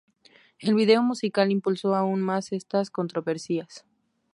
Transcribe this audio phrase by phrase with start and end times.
[0.57, 3.85] El vídeo musical impulsó aún más estas controversias.